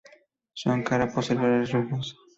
Su 0.53 0.71
cara 0.83 1.11
posterior 1.13 1.61
es 1.61 1.71
rugosa. 1.71 2.15